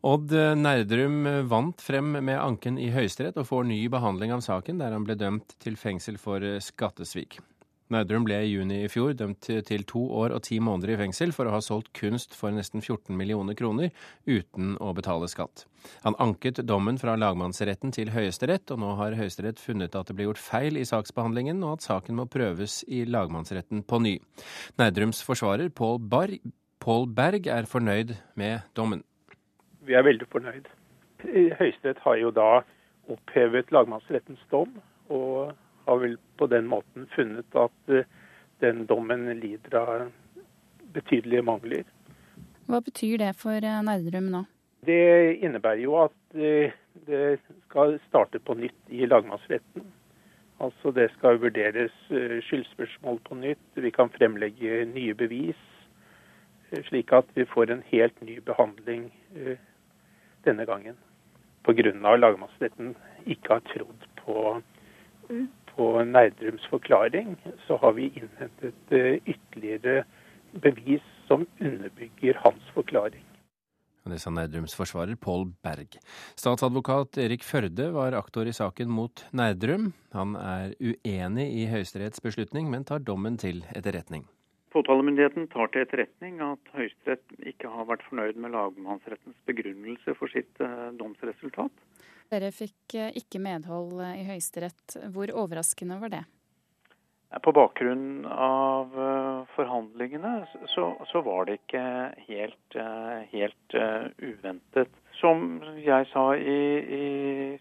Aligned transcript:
Odd 0.00 0.32
Nerdrum 0.56 1.26
vant 1.48 1.82
frem 1.84 2.14
med 2.24 2.38
anken 2.40 2.78
i 2.80 2.88
Høyesterett 2.94 3.36
og 3.36 3.44
får 3.50 3.66
ny 3.68 3.82
behandling 3.92 4.32
av 4.32 4.40
saken, 4.46 4.78
der 4.80 4.94
han 4.96 5.04
ble 5.04 5.18
dømt 5.20 5.52
til 5.60 5.76
fengsel 5.76 6.16
for 6.16 6.40
skattesvik. 6.64 7.36
Nerdrum 7.90 8.22
ble 8.24 8.38
i 8.46 8.52
juni 8.52 8.84
i 8.84 8.88
fjor 8.88 9.16
dømt 9.18 9.48
til 9.66 9.84
to 9.90 10.00
år 10.22 10.32
og 10.36 10.44
ti 10.46 10.60
måneder 10.62 10.94
i 10.94 10.98
fengsel 11.00 11.34
for 11.34 11.50
å 11.50 11.56
ha 11.56 11.60
solgt 11.64 11.90
kunst 11.98 12.36
for 12.38 12.54
nesten 12.54 12.80
14 12.80 13.12
millioner 13.18 13.58
kroner 13.58 13.90
uten 14.30 14.76
å 14.78 14.92
betale 14.96 15.28
skatt. 15.28 15.66
Han 16.06 16.16
anket 16.22 16.62
dommen 16.70 17.00
fra 17.02 17.16
lagmannsretten 17.18 17.92
til 17.92 18.14
Høyesterett, 18.14 18.70
og 18.70 18.80
nå 18.80 18.94
har 19.02 19.18
Høyesterett 19.18 19.60
funnet 19.60 19.98
at 19.98 20.08
det 20.08 20.16
ble 20.16 20.30
gjort 20.30 20.40
feil 20.40 20.78
i 20.78 20.86
saksbehandlingen, 20.86 21.60
og 21.66 21.76
at 21.76 21.88
saken 21.90 22.22
må 22.22 22.28
prøves 22.30 22.80
i 22.86 23.02
lagmannsretten 23.04 23.84
på 23.84 24.00
ny. 24.06 24.16
Nerdrums 24.80 25.20
forsvarer 25.26 25.74
Pål 25.74 27.10
Berg 27.12 27.52
er 27.52 27.68
fornøyd 27.68 28.16
med 28.38 28.70
dommen 28.78 29.02
vi 29.90 29.98
er 29.98 30.06
veldig 30.06 30.28
fornøyd. 30.30 30.68
Høyesterett 31.58 32.00
har 32.04 32.18
jo 32.20 32.30
da 32.34 32.62
opphevet 33.10 33.72
lagmannsrettens 33.74 34.42
dom, 34.52 34.76
og 35.10 35.52
har 35.88 36.02
vel 36.02 36.16
på 36.38 36.46
den 36.50 36.68
måten 36.70 37.08
funnet 37.16 37.58
at 37.58 37.92
eh, 37.92 38.06
den 38.62 38.84
dommen 38.86 39.26
lider 39.40 39.76
av 39.80 40.10
betydelige 40.94 41.42
mangler. 41.42 41.88
Hva 42.70 42.78
betyr 42.86 43.18
det 43.24 43.32
for 43.40 43.58
eh, 43.58 43.80
Nerdrum 43.86 44.28
nå? 44.30 44.44
Det 44.86 45.40
innebærer 45.42 45.82
jo 45.82 45.96
at 46.04 46.38
eh, 46.38 46.76
det 47.08 47.40
skal 47.66 47.98
starte 48.06 48.38
på 48.38 48.54
nytt 48.60 48.94
i 48.94 49.08
lagmannsretten. 49.10 49.88
Altså 50.60 50.92
Det 50.92 51.06
skal 51.16 51.40
vurderes 51.40 51.94
skyldspørsmål 52.44 53.18
på 53.24 53.38
nytt, 53.40 53.62
vi 53.80 53.90
kan 53.90 54.10
fremlegge 54.12 54.84
nye 54.90 55.14
bevis. 55.16 55.60
Slik 56.90 57.14
at 57.16 57.30
vi 57.34 57.46
får 57.48 57.72
en 57.72 57.80
helt 57.88 58.18
ny 58.20 58.36
behandling 58.44 59.06
denne 60.46 60.66
gangen. 60.68 60.98
Pga. 61.66 61.92
lagmannsretten 62.16 62.94
ikke 63.26 63.58
har 63.58 63.64
trodd 63.68 64.06
på, 64.22 64.60
på 65.74 65.88
Nerdrums 66.04 66.66
forklaring, 66.72 67.36
så 67.66 67.76
har 67.82 67.92
vi 67.98 68.08
innhentet 68.14 68.94
eh, 68.96 69.20
ytterligere 69.26 70.04
bevis 70.52 71.04
som 71.28 71.46
underbygger 71.60 72.40
hans 72.44 72.72
forklaring. 72.74 73.26
Det 74.10 74.18
sa 74.18 74.32
Nerdrums 74.32 74.72
forsvarer 74.74 75.14
Pål 75.20 75.44
Berg. 75.62 75.98
Statsadvokat 76.34 77.20
Erik 77.20 77.44
Førde 77.46 77.90
var 77.94 78.16
aktor 78.18 78.48
i 78.48 78.54
saken 78.56 78.90
mot 78.90 79.22
Nerdrum. 79.36 79.92
Han 80.16 80.34
er 80.40 80.72
uenig 80.80 81.46
i 81.60 81.66
Høyesteretts 81.70 82.24
beslutning, 82.24 82.72
men 82.72 82.88
tar 82.88 83.04
dommen 83.04 83.36
til 83.38 83.60
etterretning. 83.76 84.24
Påtalemyndigheten 84.70 85.48
tar 85.50 85.70
til 85.72 85.82
etterretning 85.82 86.38
at 86.46 86.68
Høyesterett 86.76 87.32
ikke 87.50 87.70
har 87.72 87.88
vært 87.88 88.04
fornøyd 88.06 88.36
med 88.38 88.52
lagmannsrettens 88.54 89.38
begrunnelse 89.48 90.14
for 90.18 90.30
sitt 90.30 90.62
uh, 90.62 90.92
domsresultat. 90.98 91.72
Dere 92.30 92.52
fikk 92.54 92.94
uh, 92.94 93.08
ikke 93.18 93.42
medhold 93.42 93.96
uh, 93.98 94.12
i 94.14 94.28
Høyesterett. 94.28 94.94
Hvor 95.10 95.32
overraskende 95.42 95.98
var 96.02 96.14
det? 96.14 96.22
På 97.42 97.52
bakgrunn 97.54 98.24
av 98.26 98.96
forhandlingene 99.54 100.32
så, 100.72 100.88
så, 101.06 101.20
var 101.22 101.44
det 101.46 101.60
ikke 101.60 101.82
helt, 102.26 102.78
helt 103.30 103.76
uventet. 104.18 104.96
Som 105.20 105.60
jeg 105.78 106.08
sa 106.10 106.24
i, 106.34 106.56
i 106.98 107.04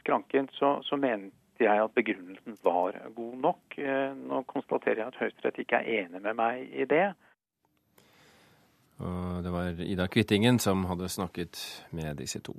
skranken, 0.02 0.50
så, 0.58 0.80
så 0.82 0.98
mente 0.98 1.39
jeg 1.68 1.82
at 1.84 1.96
begrunnelsen 1.96 2.58
var 2.64 2.96
god 3.16 3.40
nok. 3.44 3.78
Eh, 3.78 4.14
nå 4.16 4.44
konstaterer 4.50 5.04
jeg 5.04 5.12
at 5.12 5.20
Høyesterett 5.20 5.60
ikke 5.64 5.82
er 5.82 6.06
enig 6.06 6.22
med 6.24 6.38
meg 6.40 6.64
i 6.72 6.88
det. 6.90 7.08
Og 9.00 9.44
det 9.46 9.52
var 9.54 9.78
Ida 9.80 10.10
Kvittingen 10.12 10.58
som 10.60 10.82
hadde 10.90 11.08
snakket 11.08 11.60
med 11.96 12.18
disse 12.20 12.42
to. 12.44 12.58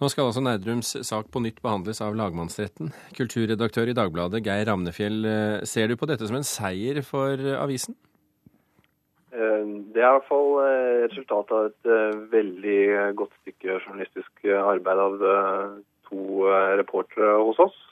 Nå 0.00 0.10
skal 0.12 0.28
altså 0.28 0.42
Nerdrums 0.44 0.90
sak 1.08 1.30
på 1.32 1.40
nytt 1.40 1.62
behandles 1.64 2.02
av 2.04 2.16
lagmannsretten. 2.18 2.92
Kulturredaktør 3.16 3.88
i 3.88 3.96
Dagbladet 3.96 4.42
Geir 4.44 4.68
Ramnefjell, 4.68 5.24
eh, 5.24 5.64
ser 5.64 5.88
du 5.88 5.96
på 5.96 6.08
dette 6.10 6.28
som 6.28 6.36
en 6.36 6.44
seier 6.44 7.00
for 7.00 7.40
avisen? 7.56 7.96
Eh, 9.32 9.64
det 9.96 10.04
er 10.04 10.10
i 10.12 10.16
hvert 10.18 10.28
fall 10.28 10.56
resultatet 11.08 11.56
av 11.56 11.70
et 11.70 12.32
veldig 12.36 12.80
godt 13.16 13.32
stykke 13.42 13.80
journalistisk 13.80 14.48
arbeid 14.60 15.04
av 15.08 15.20
to 16.08 16.48
reportere 16.80 17.36
hos 17.44 17.60
oss. 17.64 17.84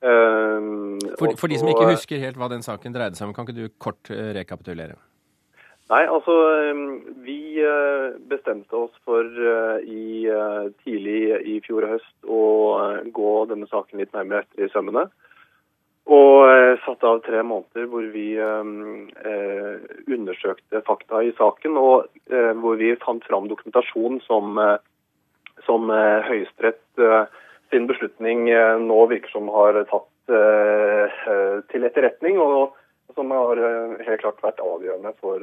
Ehm, 0.00 0.96
for, 1.18 1.34
for, 1.36 1.50
de 1.52 1.58
som 1.60 1.68
ikke 1.68 1.90
husker 1.92 2.22
helt 2.22 2.38
hva 2.40 2.48
den 2.48 2.64
saken 2.64 2.94
dreide 2.94 3.18
seg 3.18 3.28
om, 3.28 3.36
kan 3.36 3.44
ikke 3.44 3.58
du 3.58 3.80
kort 3.82 4.10
eh, 4.14 4.32
rekapitulere? 4.36 4.96
Nei, 5.90 6.04
altså 6.06 6.34
ehm, 6.70 6.84
vi 7.26 7.40
eh, 7.60 8.14
bestemte 8.30 8.78
oss 8.78 8.94
for 9.04 9.26
eh, 9.26 9.82
i, 9.84 10.04
tidlig 10.84 11.20
i 11.52 11.58
fjor 11.66 11.88
høst 11.90 12.14
å 12.24 12.44
gå 13.12 13.32
denne 13.50 13.68
saken 13.68 14.00
litt 14.00 14.14
nærmere 14.16 14.46
etter 14.46 14.68
i 14.68 14.72
sømmene. 14.72 15.08
Og 16.10 16.78
satte 16.82 17.06
av 17.06 17.20
tre 17.22 17.42
måneder 17.46 17.84
hvor 17.90 18.06
vi 18.10 18.32
eh, 18.40 19.74
undersøkte 20.10 20.80
fakta 20.86 21.20
i 21.22 21.34
saken, 21.38 21.76
og 21.78 22.08
hvor 22.62 22.80
vi 22.80 22.96
fant 23.04 23.22
fram 23.28 23.46
dokumentasjon 23.50 24.18
som, 24.24 24.58
som 25.68 25.92
Høyesterett 25.92 27.04
sin 27.70 27.86
beslutning 27.86 28.48
eh, 28.50 28.76
nå 28.82 28.98
virker 29.10 29.32
som 29.32 29.48
har 29.54 29.78
tatt 29.90 30.34
eh, 30.34 31.22
eh, 31.32 31.56
til 31.72 31.86
etterretning, 31.86 32.38
og 32.42 32.76
som 33.16 33.32
har 33.34 33.58
helt 34.06 34.20
klart 34.22 34.42
vært 34.44 34.60
avgjørende 34.62 35.10
for, 35.18 35.42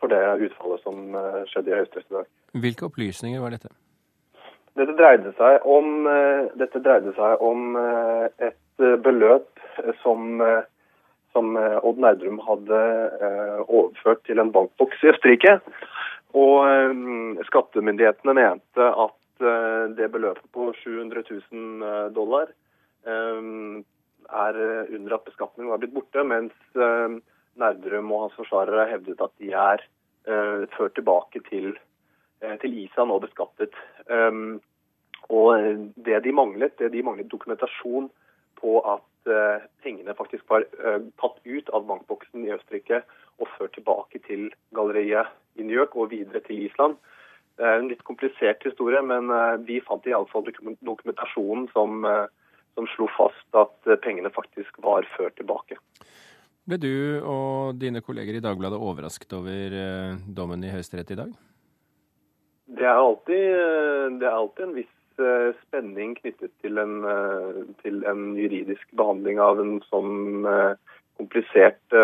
for 0.00 0.12
det 0.12 0.20
utfallet 0.44 0.82
som 0.84 1.14
skjedde 1.48 1.72
i 1.72 1.78
Høyesterett 1.78 2.10
i 2.10 2.16
dag. 2.18 2.26
Hvilke 2.64 2.84
opplysninger 2.90 3.40
var 3.40 3.54
dette? 3.54 3.72
Dette 4.76 4.92
dreide 4.98 5.32
seg 5.38 5.64
om, 5.68 6.04
dette 6.60 6.82
dreide 6.84 7.14
seg 7.16 7.40
om 7.44 7.78
et 7.80 8.84
beløp 9.06 9.64
som, 10.02 10.36
som 11.32 11.56
Odd 11.56 12.04
Nerdrum 12.04 12.42
hadde 12.44 12.82
overført 13.64 14.20
til 14.28 14.44
en 14.44 14.52
bankboks 14.52 15.00
i 15.00 15.14
Østerrike. 15.14 15.56
Og 16.36 17.40
skattemyndighetene 17.48 18.36
mente 18.36 18.92
at 18.92 19.16
det 19.96 20.08
beløpet 20.12 20.46
på 20.54 20.70
700 20.82 21.22
000 21.52 21.86
eh, 21.88 22.08
dollar 22.16 22.50
eh, 23.06 23.40
er 24.32 24.58
unndratt 24.94 25.26
beskatning 25.26 25.68
og 25.68 25.76
er 25.76 25.82
blitt 25.82 25.96
borte, 25.96 26.22
mens 26.24 26.54
Nerdrum 27.58 28.12
og 28.14 28.26
hans 28.26 28.36
forsvarere 28.38 28.84
har 28.84 28.92
hevdet 28.94 29.20
at 29.20 29.32
de 29.42 29.50
er 29.52 29.82
ført 30.72 30.94
tilbake 30.94 31.42
til, 31.50 31.72
til 32.62 32.76
ISA 32.84 33.02
og 33.02 33.24
beskattet. 33.26 33.74
Og 35.36 35.66
det 36.06 36.20
de 36.24 36.32
manglet, 36.32 36.78
det 36.78 36.92
de 36.94 37.02
manglet 37.04 37.28
dokumentasjon 37.28 38.06
på 38.62 38.76
at 38.94 39.32
pengene 39.84 40.14
faktisk 40.16 40.46
var 40.48 40.64
tatt 41.20 41.42
ut 41.44 41.74
av 41.74 41.84
bankboksen 41.90 42.46
i 42.46 42.54
Østerrike 42.54 43.02
og 43.42 43.50
ført 43.58 43.74
tilbake 43.76 44.22
til 44.30 44.48
galleriet 44.78 45.28
i 45.58 45.66
New 45.66 45.76
York 45.76 45.98
og 45.98 46.14
videre 46.14 46.40
til 46.46 46.64
Island. 46.70 46.96
Det 47.62 47.68
er 47.70 47.78
en 47.78 47.92
litt 47.92 48.02
komplisert 48.02 48.64
historie, 48.66 48.98
men 49.06 49.30
eh, 49.30 49.60
vi 49.62 49.76
fant 49.86 50.06
iallfall 50.10 50.42
dokumentasjonen 50.82 51.68
som, 51.70 52.02
eh, 52.02 52.24
som 52.74 52.88
slo 52.96 53.06
fast 53.14 53.58
at 53.58 53.86
eh, 53.86 54.00
pengene 54.02 54.32
faktisk 54.34 54.80
var 54.82 55.06
ført 55.14 55.36
tilbake. 55.38 55.78
Ble 56.66 56.80
du 56.82 57.22
og 57.22 57.78
dine 57.78 58.02
kolleger 58.02 58.34
i 58.34 58.42
Dagbladet 58.42 58.82
overrasket 58.82 59.30
over 59.38 59.78
dommen 60.26 60.66
i 60.66 60.74
Høyesterett 60.74 61.14
i 61.14 61.20
dag? 61.22 61.30
Det 62.66 62.86
er, 62.86 62.98
alltid, 62.98 64.18
det 64.18 64.26
er 64.26 64.36
alltid 64.36 64.66
en 64.66 64.76
viss 64.80 65.22
spenning 65.62 66.14
knyttet 66.18 66.54
til 66.62 66.78
en, 66.82 67.02
til 67.82 67.98
en, 68.10 68.30
juridisk 68.38 68.94
behandling 68.98 69.42
av 69.42 69.58
en 69.62 69.74
sånn 69.90 70.46
komplisert 71.18 71.98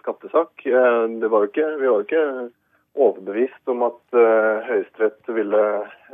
skattesak. 0.00 0.64
Det 0.64 1.28
var 1.28 1.44
jo 1.44 1.52
ikke, 1.52 1.68
vi 1.76 1.92
var 1.92 2.00
jo 2.00 2.08
ikke 2.08 2.24
overbevist 2.98 3.72
om 3.72 3.86
at 3.86 4.00
uh, 4.16 4.64
Høyesterett 4.66 5.30
ville, 5.32 5.62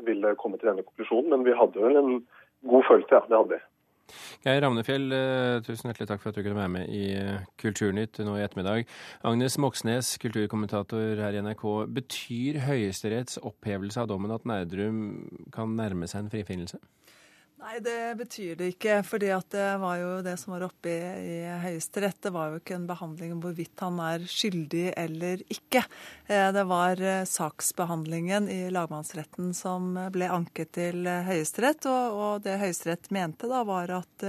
ville, 0.06 0.37
komme 0.39 0.61
til 0.61 0.70
denne 0.70 0.85
konklusjonen, 0.87 1.32
men 1.35 1.47
vi 1.49 1.56
hadde 1.58 1.82
vel 1.82 1.99
en 1.99 2.14
god 2.69 2.87
følelse, 2.91 3.14
ja. 3.17 3.25
Det 3.26 3.38
hadde 3.38 3.56
vi. 3.56 3.64
Geir 4.47 4.62
Ravnefjell, 4.64 5.08
uh, 5.12 5.58
tusen 5.67 5.91
hjertelig 5.91 6.08
takk 6.11 6.23
for 6.23 6.31
at 6.31 6.38
du 6.38 6.44
kunne 6.44 6.61
være 6.61 6.75
med 6.76 6.93
i 6.94 7.03
uh, 7.19 7.43
Kulturnytt 7.61 8.20
nå 8.25 8.38
i 8.38 8.44
ettermiddag. 8.44 8.87
Agnes 9.26 9.58
Moxnes, 9.61 10.14
kulturkommentator 10.23 11.20
her 11.20 11.37
i 11.37 11.43
NRK. 11.44 11.67
Betyr 11.99 12.62
Høyesteretts 12.69 13.43
opphevelse 13.43 14.00
av 14.05 14.08
dommen 14.12 14.32
at 14.35 14.47
Nerdrum 14.49 15.03
kan 15.55 15.76
nærme 15.76 16.08
seg 16.08 16.25
en 16.25 16.32
frifinnelse? 16.32 16.81
Nei, 17.58 17.81
det 17.82 18.14
betyr 18.20 18.55
det 18.55 18.69
ikke. 18.70 19.00
fordi 19.02 19.32
det 19.50 19.66
var 19.82 19.96
jo 19.99 20.10
det 20.22 20.37
som 20.38 20.52
var 20.55 20.62
oppe 20.69 20.93
i, 20.93 20.99
i 21.26 21.38
Høyesterett. 21.64 22.20
Det 22.22 22.31
var 22.31 22.52
jo 22.52 22.60
ikke 22.60 22.76
en 22.76 22.87
behandling 22.87 23.32
om 23.34 23.40
hvorvidt 23.43 23.82
han 23.82 23.99
er 23.99 24.26
skyldig 24.31 24.93
eller 24.94 25.43
ikke. 25.50 25.82
Eh, 26.31 26.52
det 26.55 26.64
var 26.70 27.02
eh, 27.02 27.25
saksbehandlingen 27.26 28.46
i 28.49 28.60
lagmannsretten 28.70 29.50
som 29.58 29.90
ble 30.14 30.31
anket 30.31 30.70
til 30.78 31.02
Høyesterett. 31.06 31.88
Og, 31.90 32.20
og 32.22 32.46
det 32.46 32.60
Høyesterett 32.62 33.10
mente 33.10 33.50
da, 33.50 33.64
var 33.66 33.90
at, 33.99 34.28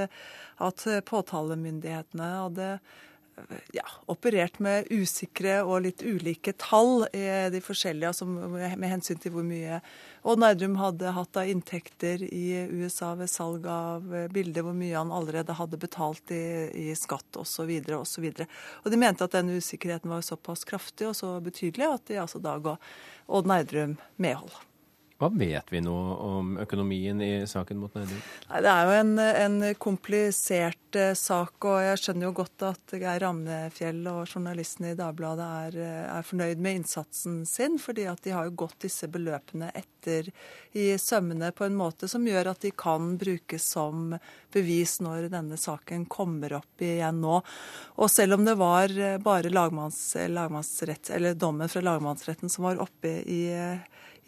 at 0.65 0.87
påtalemyndighetene 1.05 2.31
hadde 2.33 2.71
ja, 3.75 3.86
operert 4.12 4.59
med 4.63 4.88
usikre 4.91 5.59
og 5.63 5.83
litt 5.86 6.03
ulike 6.06 6.53
tall 6.59 7.06
i 7.13 7.25
de 7.53 7.62
forskjellige, 7.63 8.12
altså 8.12 8.27
med 8.27 8.88
hensyn 8.89 9.19
til 9.21 9.33
hvor 9.36 9.45
mye 9.47 9.81
Odd 10.27 10.41
Nerdrum 10.41 10.75
hadde 10.80 11.13
hatt 11.15 11.39
av 11.39 11.47
inntekter 11.47 12.25
i 12.27 12.65
USA 12.68 13.13
ved 13.15 13.31
salg 13.31 13.68
av 13.71 14.07
bilder, 14.33 14.65
hvor 14.68 14.75
mye 14.75 14.97
han 14.97 15.13
allerede 15.15 15.56
hadde 15.56 15.80
betalt 15.80 16.33
i, 16.36 16.44
i 16.75 16.88
skatt 17.00 17.39
osv. 17.39 17.71
og 17.80 18.91
de 18.91 19.00
mente 19.00 19.24
at 19.24 19.38
den 19.38 19.56
usikkerheten 19.56 20.12
var 20.12 20.25
såpass 20.25 20.68
kraftig 20.68 21.07
og 21.07 21.15
så 21.15 21.38
betydelig 21.44 21.88
at 21.88 22.09
de 22.12 22.19
altså 22.19 22.44
da 22.44 22.57
ga 22.63 22.75
Odd 23.30 23.47
Nerdrum 23.47 23.95
medhold. 24.18 24.69
Hva 25.19 25.27
vet 25.36 25.68
vi 25.68 25.81
nå 25.83 25.94
om 26.24 26.54
økonomien 26.63 27.19
i 27.19 27.44
saken 27.48 27.81
mot 27.81 27.92
Nerdrum? 27.98 28.21
Det 28.48 28.69
er 28.71 28.86
jo 28.88 28.94
en, 29.01 29.10
en 29.19 29.57
komplisert 29.75 30.95
uh, 30.95 31.12
sak, 31.12 31.57
og 31.68 31.81
jeg 31.83 32.00
skjønner 32.00 32.30
jo 32.30 32.38
godt 32.38 32.63
at 32.69 32.94
Geir 33.01 33.19
Ramnefjell 33.25 34.00
og 34.07 34.21
journalistene 34.31 34.94
i 34.94 34.95
Dagbladet 34.95 35.50
er, 35.66 35.75
uh, 35.75 36.07
er, 36.13 36.24
fornøyd 36.30 36.63
med 36.63 36.80
innsatsen 36.80 37.42
sin, 37.50 37.75
fordi 37.83 38.07
at 38.07 38.24
de 38.24 38.31
har 38.38 38.48
jo 38.48 38.56
gått 38.63 38.80
disse 38.88 39.12
beløpene 39.12 39.74
etter 39.75 40.31
i 40.80 40.88
sømmene 40.95 41.51
på 41.51 41.68
en 41.68 41.75
måte 41.75 42.07
som 42.07 42.24
gjør 42.24 42.54
at 42.54 42.63
de 42.63 42.72
kan 42.72 43.18
brukes 43.19 43.68
som 43.75 44.15
bevis 44.56 45.01
når 45.04 45.27
denne 45.36 45.60
saken 45.60 46.07
kommer 46.07 46.62
opp 46.62 46.80
igjen 46.94 47.19
nå. 47.19 47.42
Og 48.00 48.07
selv 48.07 48.39
om 48.39 48.48
det 48.48 48.56
var 48.56 48.88
uh, 48.95 49.18
bare 49.19 49.51
lagmanns, 49.51 50.13
lagmannsrett, 50.31 51.12
eller 51.12 51.36
dommen 51.36 51.68
fra 51.68 51.83
lagmannsretten 51.83 52.48
som 52.48 52.72
var 52.72 52.80
oppe 52.88 53.19
i 53.27 53.42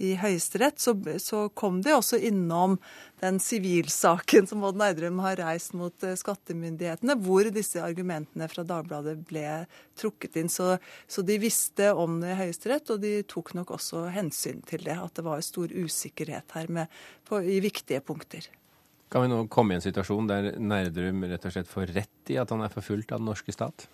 i 0.02 0.12
Høyesterett, 0.20 0.80
så, 0.82 0.96
så, 1.22 1.46
kom 1.58 1.82
de 1.86 1.94
også 1.94 2.18
innom 2.18 2.78
den 3.22 3.38
sivilsaken 3.42 4.48
som 4.50 4.64
Odd 4.66 4.80
Nerdrum 4.82 5.20
har 5.22 5.38
reist 5.42 5.76
mot 5.78 6.06
eh, 6.06 6.18
skattemyndighetene, 6.18 7.16
hvor 7.22 7.50
disse 7.54 7.84
argumentene 7.84 8.48
fra 8.52 8.66
Dagbladet 8.68 9.18
ble 9.30 9.46
trukket 10.00 10.40
inn. 10.42 10.50
Så, 10.50 10.74
så 11.06 11.26
de 11.26 11.38
visste 11.42 11.92
om 11.94 12.20
det 12.24 12.34
i 12.34 12.40
Høyesterett, 12.40 12.90
og 12.94 13.04
de 13.04 13.20
tok 13.30 13.54
nok 13.58 13.76
også 13.78 14.08
hensyn 14.16 14.64
til 14.68 14.88
det. 14.88 14.98
At 14.98 15.14
det 15.20 15.28
var 15.28 15.46
stor 15.46 15.70
usikkerhet 15.70 16.58
her 16.58 16.74
med, 16.74 16.98
på, 17.30 17.44
i 17.46 17.62
viktige 17.64 18.02
punkter. 18.06 18.50
Kan 19.12 19.26
vi 19.26 19.32
nå 19.34 19.44
komme 19.52 19.76
i 19.76 19.78
en 19.78 19.84
situasjon 19.84 20.30
der 20.30 20.54
Nerdrum 20.58 21.26
rett 21.28 21.46
og 21.46 21.54
slett 21.54 21.70
får 21.70 21.94
rett 21.98 22.32
i 22.32 22.38
at 22.40 22.52
han 22.54 22.64
er 22.64 22.72
forfulgt 22.74 23.12
av 23.12 23.20
den 23.20 23.28
norske 23.28 23.54
stat? 23.54 23.90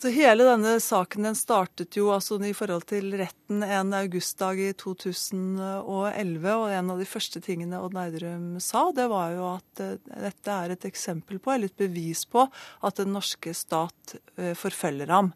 Så 0.00 0.10
hele 0.12 0.44
denne 0.44 0.74
saken 0.82 1.24
den 1.28 1.36
startet 1.38 1.96
jo 1.96 2.10
altså 2.12 2.36
i 2.44 2.52
forhold 2.56 2.84
til 2.90 3.14
retten 3.16 3.62
en 3.62 3.94
augustdag 3.96 4.58
i 4.60 4.72
2011. 4.76 6.50
Og 6.50 6.66
en 6.74 6.90
av 6.92 7.00
de 7.00 7.06
første 7.08 7.40
tingene 7.44 7.80
Odd 7.80 7.94
Neidrum 7.96 8.58
sa, 8.60 8.88
det 8.96 9.06
var 9.12 9.30
jo 9.36 9.46
at 9.54 9.84
uh, 9.84 9.94
dette 10.26 10.58
er 10.58 10.74
et 10.74 10.84
eksempel 10.90 11.38
på, 11.38 11.54
eller 11.54 11.70
et 11.70 11.84
bevis 11.86 12.24
på, 12.28 12.44
at 12.84 13.00
den 13.00 13.14
norske 13.14 13.54
stat 13.56 14.16
uh, 14.18 14.52
forfølger 14.58 15.14
ham. 15.14 15.32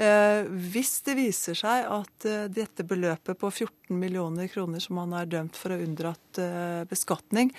Uh, 0.00 0.46
hvis 0.72 0.94
det 1.04 1.18
viser 1.18 1.58
seg 1.58 1.90
at 1.90 2.30
dette 2.54 2.86
beløpet 2.88 3.36
på 3.36 3.50
14 3.50 4.00
millioner 4.00 4.48
kroner 4.48 4.80
som 4.80 5.02
han 5.02 5.18
er 5.18 5.28
dømt 5.28 5.58
for 5.58 5.74
å 5.74 5.82
unndratt 5.82 6.40
beskatning, 6.88 7.50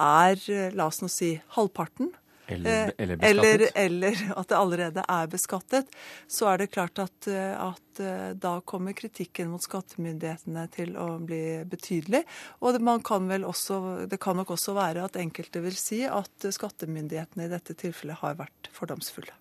er, 0.00 0.40
la 0.74 0.88
oss 0.88 1.04
nå 1.04 1.12
si, 1.12 1.36
halvparten, 1.54 2.10
eller, 2.46 2.86
eh, 2.86 2.92
eller, 2.98 3.18
eller, 3.24 3.68
eller, 3.74 4.32
at 4.36 4.48
det 4.48 4.56
allerede 4.56 5.04
er 5.08 5.28
beskattet, 5.32 5.92
så 6.28 6.50
er 6.52 6.58
det 6.60 6.70
klart 6.74 6.98
at, 6.98 7.28
eh, 7.30 7.52
at, 7.60 8.00
eh, 8.00 8.30
da 8.36 8.58
kommer 8.60 8.92
kritikken 8.92 9.48
mot 9.52 9.62
skattemyndighetene 9.64 10.66
til 10.74 10.96
å 11.00 11.18
bli 11.24 11.64
betydelig. 11.68 12.24
Og 12.60 12.76
det, 12.76 12.82
kan 13.04 13.30
også, 13.44 13.80
det 14.10 14.20
kan 14.20 14.36
nok 14.36 14.54
også 14.56 14.76
være 14.76 15.06
at 15.08 15.16
enkelte 15.20 15.62
vil 15.64 15.76
si 15.78 16.02
at 16.04 16.48
skattemyndighetene 16.50 17.48
i 17.48 17.52
dette 17.52 17.76
tilfellet 17.80 18.20
har 18.20 18.36
vært 18.42 18.70
fordomsfulle. 18.74 19.32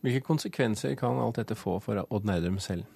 Hvilke 0.00 0.24
konsekvenser 0.24 0.96
kan 0.96 1.20
alt 1.20 1.36
dette 1.42 1.58
få 1.58 1.76
for 1.84 2.00
Odd 2.08 2.28
Nerdrum 2.28 2.56
selv? 2.62 2.88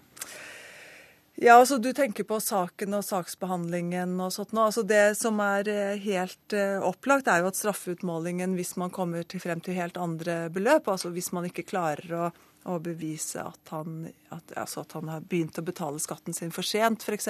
Ja, 1.35 1.57
altså 1.59 1.79
Du 1.83 1.91
tenker 1.93 2.25
på 2.25 2.39
saken 2.41 2.95
og 2.95 3.03
saksbehandlingen 3.03 4.15
og 4.23 4.31
sånt. 4.33 4.55
Altså 4.55 4.85
Det 4.87 5.17
som 5.19 5.41
er 5.43 5.69
eh, 5.69 5.99
helt 6.05 6.55
uh, 6.55 6.79
opplagt, 6.87 7.27
er 7.27 7.43
jo 7.43 7.51
at 7.51 7.59
straffeutmålingen, 7.59 8.55
hvis 8.55 8.77
man 8.79 8.93
kommer 8.95 9.27
til 9.27 9.43
frem 9.43 9.63
til 9.65 9.75
helt 9.75 9.99
andre 9.99 10.49
beløp, 10.55 10.87
altså 10.89 11.11
hvis 11.11 11.33
man 11.35 11.49
ikke 11.51 11.67
klarer 11.67 12.15
å 12.15 12.31
å 12.65 12.79
bevise 12.83 13.43
at 13.45 13.73
han, 13.75 14.07
at, 14.33 14.55
altså 14.57 14.83
at 14.85 14.95
han, 14.97 15.11
har 15.13 15.25
begynt 15.29 15.59
å 15.61 15.65
betale 15.67 16.01
skatten 16.03 16.37
sin 16.37 16.53
for 16.55 16.67
sent, 16.67 17.05
f.eks. 17.05 17.29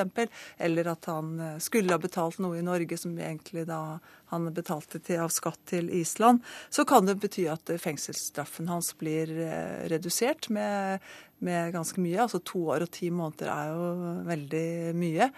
Eller 0.63 0.91
at 0.93 1.09
han 1.11 1.35
eh, 1.41 1.59
skulle 1.63 1.95
ha 1.95 2.01
betalt 2.03 2.41
noe 2.43 2.61
i 2.61 2.65
Norge 2.65 2.99
som 3.01 3.17
egentlig 3.19 3.67
da 3.71 3.99
han 4.33 4.49
betalte 4.55 5.01
til, 5.03 5.23
av 5.25 5.35
skatt 5.35 5.61
til 5.71 5.91
Island. 5.95 6.43
Så 6.71 6.87
kan 6.89 7.07
det 7.09 7.19
bety 7.23 7.49
at 7.51 7.75
fengselsstraffen 7.83 8.71
hans 8.71 8.93
blir 9.01 9.31
eh, 9.35 9.85
redusert 9.93 10.51
med, 10.55 11.05
med 11.45 11.75
ganske 11.75 12.03
mye. 12.03 12.23
Altså 12.27 12.43
to 12.47 12.67
år 12.75 12.87
og 12.87 12.95
ti 12.95 13.11
måneder 13.15 13.51
er 13.55 13.73
jo 13.75 14.19
veldig 14.31 14.69
mye. 14.99 15.33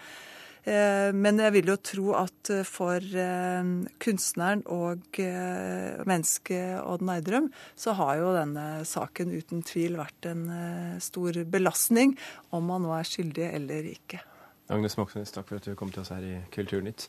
Eh, 0.67 1.13
men 1.15 1.39
jeg 1.39 1.53
vil 1.55 1.69
jo 1.71 1.77
tro 1.79 2.07
at 2.19 2.51
eh, 2.51 2.65
for 2.67 2.99
eh, 2.99 3.69
kunstneren 4.03 4.65
og 4.67 5.19
mennesket 5.19 6.81
Odd 6.81 7.05
Neidrum, 7.07 7.51
så 7.79 7.95
har 7.95 8.17
jo 8.19 8.33
denne 8.35 8.65
saken 8.87 9.31
uten 9.31 9.63
tvil 9.67 9.95
vært 9.99 10.27
en 10.27 10.47
stor 11.03 11.39
belastning, 11.47 12.17
om 12.51 12.67
man 12.67 12.83
nå 12.83 12.91
er 12.97 13.07
skyldig 13.07 13.47
eller 13.47 13.87
ikke. 13.93 14.19
Agnes 14.73 14.97
Moxnes, 14.99 15.31
takk 15.31 15.47
for 15.47 15.61
at 15.61 15.67
du 15.69 15.77
kom 15.79 15.93
til 15.93 16.03
oss 16.03 16.11
her 16.11 16.25
i 16.27 16.33
Kulturnytt. 16.51 17.05